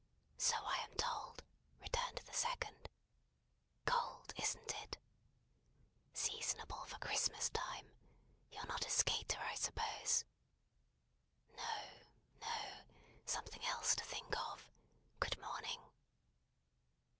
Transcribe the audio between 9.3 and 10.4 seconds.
I suppose?"